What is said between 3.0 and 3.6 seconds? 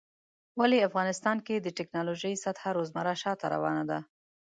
شاته